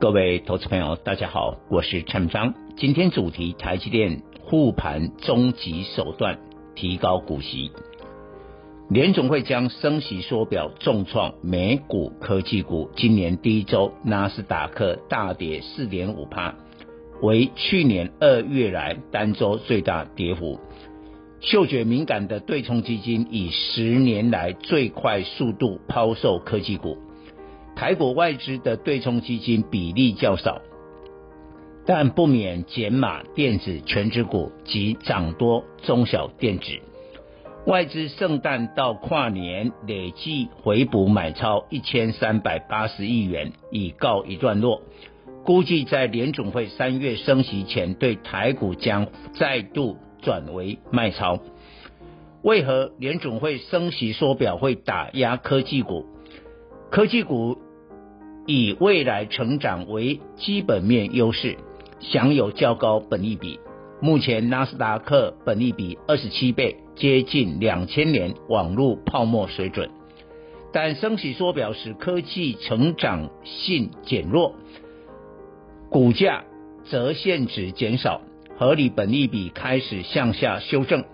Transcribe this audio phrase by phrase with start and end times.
[0.00, 2.54] 各位投资朋友，大家好，我是陈章。
[2.76, 6.38] 今天主题：台积电护盘终极手段，
[6.76, 7.72] 提高股息。
[8.88, 16.54] 联总会将升息缩表重创美股科技股，今年第一周纳斯达克大跌四点五趴，
[17.20, 20.60] 为去年二月来单周最大跌幅。
[21.40, 26.98] 嗅觉敏感的对冲基金以十年来最快速度抛售科技股，
[27.78, 30.60] 台股外资的对冲基金比例较少，
[31.86, 36.64] 但不免减码电子全值股及涨多中小电子。
[37.66, 44.82] 外资圣诞到跨年累计回补买超一千三百八十亿元，已告一段落。
[45.44, 49.96] 估计在联总会三月升息前，对台股将再度。
[50.20, 51.38] 转为卖超，
[52.42, 56.06] 为何联总会升息缩表会打压科技股？
[56.90, 57.56] 科技股
[58.48, 61.58] 以未来成长为基本面优势，
[62.00, 63.60] 享有较高本益比。
[64.00, 69.90] 目前纳斯达克本益比二十七倍，接近两千年网络泡沫水准。
[70.72, 74.54] 但升息缩表使科技成长性减弱，
[75.90, 76.44] 股价
[76.86, 78.22] 则现值减少。
[78.56, 81.04] 合理本益比开始向下修正。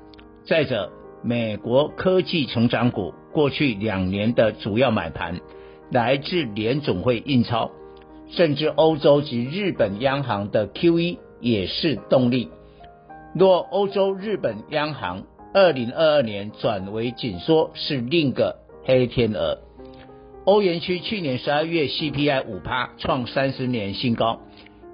[0.46, 0.92] 再者，
[1.24, 5.40] 美国科技成长股过去两年的主要买盘
[5.94, 7.70] 来自联总会印钞，
[8.28, 12.48] 甚至欧洲及日本央行的 QE 也是动力。
[13.32, 15.22] 若欧洲、日本央行
[15.54, 19.60] 二零二二年转为紧缩，是另个黑天鹅。
[20.44, 24.40] 欧元区去年十二月 CPI 五趴，创三十年新高。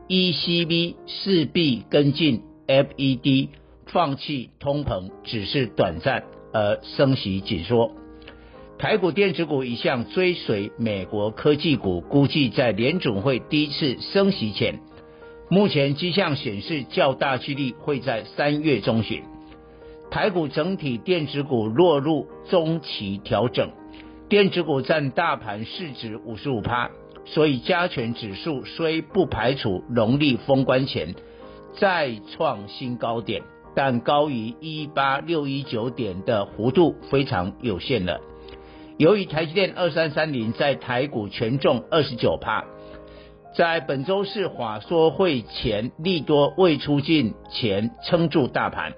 [0.06, 3.48] ECB 势必跟进，FED
[3.86, 7.92] 放弃通膨只是短暂，而升息紧缩。
[8.80, 14.80] 台股电子股一向追随美国科技股，估计在联总会第一次升息前，
[15.50, 19.22] 目前迹象显示较大几率会在三月中旬。
[20.10, 23.68] 台股整体电子股落入中期调整，
[24.30, 26.90] 电子股占大盘市值五十五趴。
[27.26, 31.14] 所以加权指数虽不排除农历封关前
[31.74, 33.42] 再创新高点，
[33.74, 38.22] 但高于一八六一九点的幅度非常有限了。
[39.00, 42.66] 由于台积电二三三零在台股权重二十九趴，
[43.56, 48.92] 在本周四法说会前利多未出尽前撑住大盘，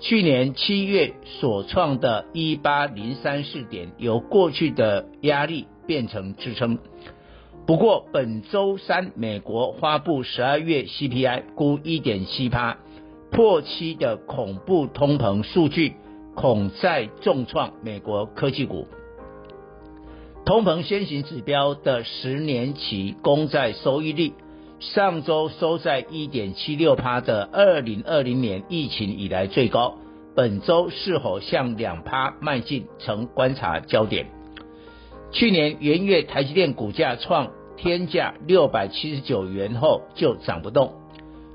[0.00, 6.78] 去年七月所创的一八零三四点由过去的压力变成支撑。
[7.66, 12.78] 不过，本周三美国发布十二月 CPI 估一点七趴，
[13.30, 15.92] 破七的恐怖通膨数据，
[16.34, 18.88] 恐再重创美国科技股。
[20.46, 24.32] 通膨先行指标的十年期公债收益率，
[24.78, 29.96] 上周收在一点七六趴的二零二零年疫情以来最高，
[30.36, 34.28] 本周是否向两趴迈进，成观察焦点。
[35.32, 40.92] 去年元月台积电股价创天价六百七十九元后就涨不动，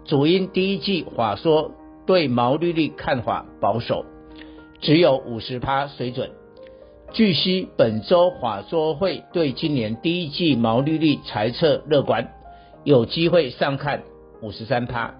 [0.04, 1.72] 主因第一季法说
[2.06, 4.04] 对毛利率看法保守，
[4.82, 6.30] 只有五十趴水准。
[7.14, 12.32] 据悉本周法说会对今年第一季毛利率财测乐观，
[12.86, 14.04] 有机会上看
[14.42, 15.16] 五十三趴。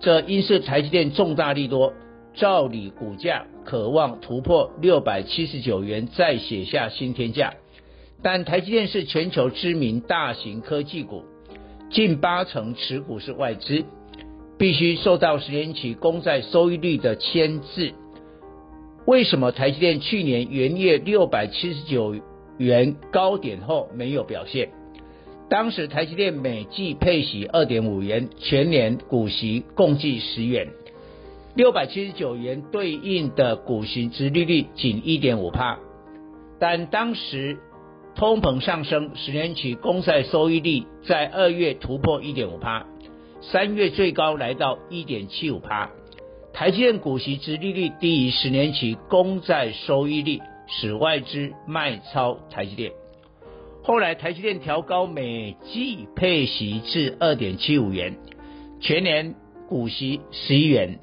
[0.00, 1.92] 这因是台积电重大利多，
[2.34, 7.54] 照理股价可望突破六百七十九元，再写下新天价。
[8.22, 11.22] 但台积电是全球知名大型科技股，
[11.90, 13.84] 近八成持股是外资，
[14.58, 17.94] 必须受到十年期公债收益率的牵制。
[19.06, 22.14] 为什么台积电去年元月六百七十九
[22.58, 24.70] 元高点后没有表现？
[25.48, 30.68] 当时台积电每季配息二点五元，全年股息共计十元，
[31.54, 35.78] 六百七十九元对应的股息殖利率仅一点五趴，
[36.58, 37.58] 但当时。
[38.16, 42.84] 通膨上升，十年期公债收益率在二月突破一点五趴，
[43.40, 45.88] 三月最高来到一点七五趴。
[46.52, 52.92] 台积电股息之利率低于十年期公债收益率，使外资卖超台积电。
[53.82, 58.18] 后来台积电调高每季配息至二点七五元，
[58.80, 59.34] 全年
[59.68, 60.98] 股息十一元。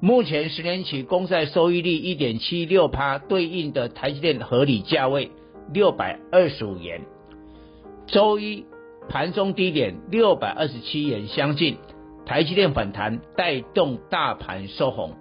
[0.00, 5.30] 目前十年期公债收益率一点七六趴，对应的台积电合理价位
[5.72, 7.00] 六百二十五元。
[8.06, 8.64] 周一
[9.08, 11.76] 盘中低点六百二十七元相近，
[12.30, 15.16] 台积电反弹带动大盘收红。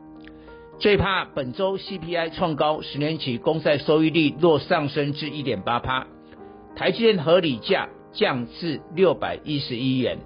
[0.77, 6.06] 最怕本周 CPI 创高，十年期公债收益率若上升至一点八趴，
[6.75, 10.19] 台积电合理价降至六百一十一元。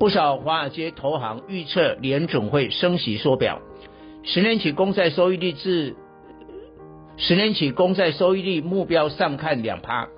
[0.00, 3.60] 不少华尔街投行预测联准会升息缩表。
[4.24, 5.94] 十年期公债收益率至
[7.16, 10.08] 十年期公债收益率目标上看两趴，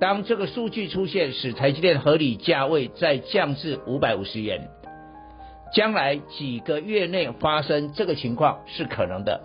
[0.00, 4.70] 当这个数据出现，使台积电合理价位再降至五百五十元，
[5.72, 9.42] 将来几个月内发生这个情况是可能的。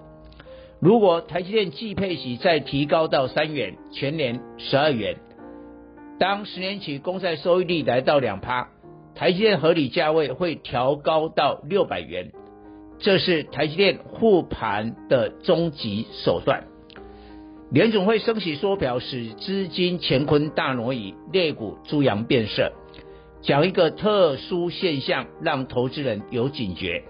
[0.80, 5.16] 如果台积电季配息再提高到三元，全年十二元，
[6.20, 8.70] 当十年期公债收益率来到两趴，
[9.16, 12.32] 台积电合理价位会调高到六百元。
[13.00, 16.66] 这是台积电护盘的终极手段。
[17.72, 22.72] 联总会升息缩表，使资金乾坤大挪移，类股猪羊变色。
[23.44, 27.04] 讲一个特殊现象，让投资人有警觉。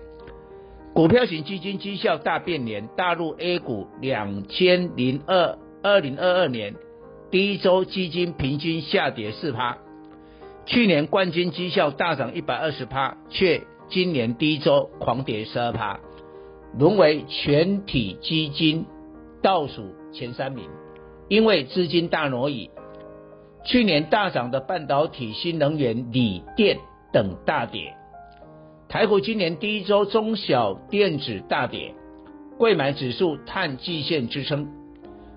[0.94, 6.75] 股票型基金绩效大变脸，大陆 A 股两千零二二零二二年
[7.31, 9.77] 第一周基金平均下跌四趴，
[10.65, 13.62] 去年冠军绩效大涨一百二十趴，却。
[13.89, 16.00] 今年第一周狂跌十二趴，
[16.79, 18.86] 沦为全体基金
[19.44, 20.68] 倒数前三名，
[21.27, 22.71] 因为资金大挪移。
[23.65, 26.77] 去年大涨的半导体、新能源、锂电
[27.12, 27.95] 等大跌。
[28.89, 31.95] 台股今年第一周中小电子大跌，
[32.57, 34.68] 柜买指数探季线支撑。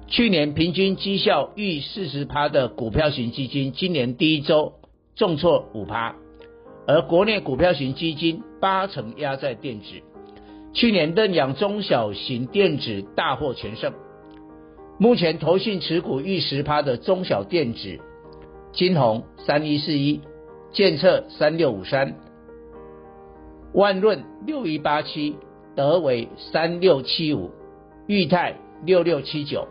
[0.08, 4.75] 去年平均绩效逾四十趴的股票型基金，今年第一周
[5.14, 6.14] 重挫五趴。
[6.87, 9.87] 而国内股票型基金八成压在电子，
[10.73, 13.93] 去年认养中小型电子大获全胜。
[14.99, 17.99] 目前投信持股逾十趴的中小电子，
[18.76, 20.20] 金鸿三一四一，
[20.70, 22.14] 建测三六五三，
[23.73, 25.37] 万润六一八七，
[25.75, 27.50] 德微三六七五，
[28.06, 29.67] 裕泰六六七九，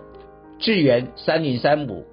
[0.59, 2.03] 智源三零三五，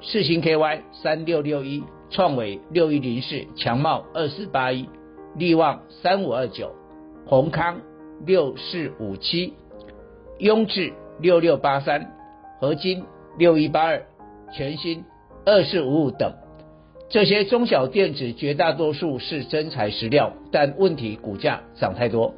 [0.00, 1.84] 世星 KY 三六六一。
[2.10, 4.88] 创纬六一零四，强茂二四八一，
[5.36, 6.74] 力旺三五二九，
[7.26, 7.82] 宏康
[8.24, 9.52] 六四五七，
[10.38, 10.90] 雍智
[11.20, 12.16] 六六八三，
[12.58, 13.04] 合金
[13.36, 14.06] 六一八二，
[14.54, 15.04] 全新
[15.44, 16.32] 二四五五等，
[17.08, 22.34] 这些中小电子绝大多数是真材实料，但问题股价涨太多。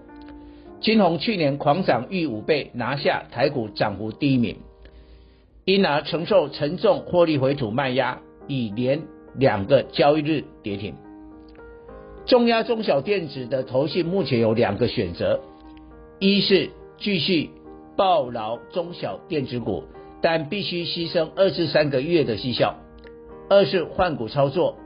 [0.81, 4.57] 金鸿去年狂涨逾五倍，拿下台股涨幅第一名，
[5.65, 9.03] 因而承受沉重获利回吐卖压，已连。
[9.37, 10.97] 两个交易日跌停，
[12.27, 15.39] 重压中小电子的投信目前有两个选择：
[16.19, 17.51] 一是继续
[17.97, 19.85] 抱牢中小电子股，
[20.21, 22.75] 但必须牺牲二至三个月的绩效；
[23.51, 24.77] 二是换股操作。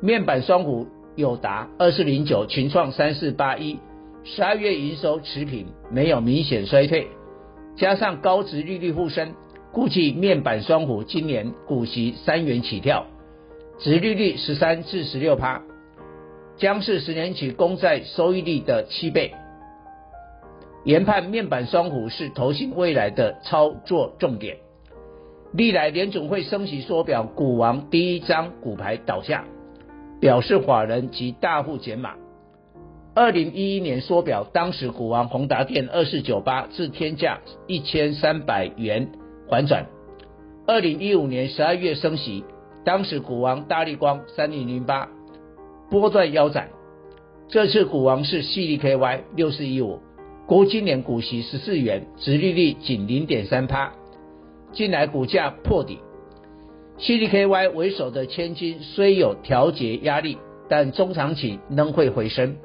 [0.00, 3.78] 面板双虎有达二四零九、群创三四八一，
[4.24, 7.08] 十二月营收持平，没有明显衰退，
[7.76, 9.34] 加上高值利率护身，
[9.72, 13.04] 估计面板双虎今年股息三元起跳。
[13.78, 15.62] 值利率十三至十六趴，
[16.56, 19.34] 将是十年期公债收益率的七倍。
[20.84, 24.56] 研判面板双虎是投信未来的操作重点。
[25.52, 29.44] 历来联总会升息缩表，股王第一张股牌倒下，
[30.20, 32.14] 表示法人及大户减码。
[33.14, 39.10] 二零一一年缩表，当时股王宏达电二四九八至天价一千三百元
[39.48, 39.86] 反转。
[40.66, 42.44] 二零一五年十二月升息。
[42.84, 45.10] 当时股王大立光三零零八
[45.90, 46.70] 波段腰斩，
[47.48, 49.98] 这次股王是矽力 KY 六四一五，
[50.46, 53.92] 估今年股息十四元，殖利率仅零点三趴，
[54.72, 55.98] 近来股价破底。
[56.98, 62.56] ，C D K Y 为首的千金虽有调节压力，但中长期仍会回升。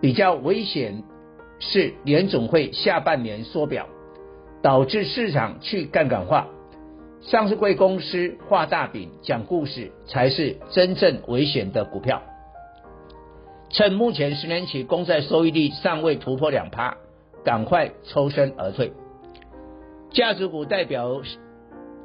[0.00, 1.02] 比较危险
[1.58, 3.86] 是联总会下半年缩表，
[4.62, 6.48] 导致市场去杠杆化。
[7.22, 12.22] 上市贵公司画大饼讲故事才是真正危险的股票。
[13.70, 16.98] 趁目前十年期公债收益率尚未突破两趴，
[17.44, 18.92] 赶快抽身而退。
[20.14, 21.20] 价值股代表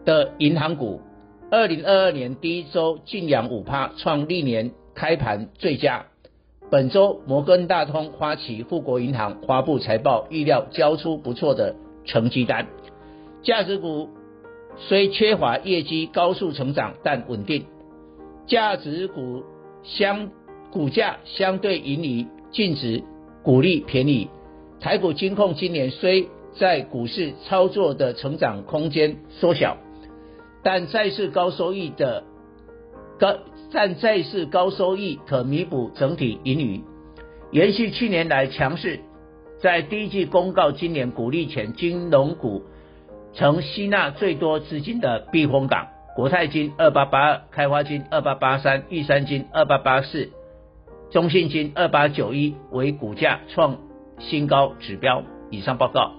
[0.03, 0.99] 的银行股，
[1.51, 6.07] 二零二二年第一周净扬五趴，创历年开盘最佳。
[6.71, 12.67] 本周摩根大通、花旗、富国银行发布财报，预料交出不错的成绩单。
[13.43, 14.09] 价值股。
[14.87, 17.65] 虽缺乏业绩高速成长，但稳定，
[18.47, 19.43] 价值股
[19.83, 20.29] 相
[20.71, 23.03] 股价相对盈余净值
[23.43, 24.29] 股利便宜。
[24.79, 29.77] 台股金控今年虽在股市操作的成长空间缩小，
[30.63, 32.23] 但债市高收益的
[33.19, 33.35] 高
[33.71, 36.81] 但债市高收益可弥补整体盈余，
[37.51, 38.99] 延续去年来强势。
[39.61, 42.63] 在第一季公告今年股利前，金融股
[43.33, 50.29] 曾吸纳最多资金的避风港，国泰金二八八二，开发金二八八三，玉山金二八八四，
[51.11, 53.77] 中信金二八九一为股价创
[54.17, 55.23] 新高指标。
[55.51, 56.18] 以上报告。